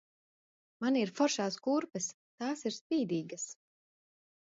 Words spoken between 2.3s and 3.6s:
tās ir spīdīgas!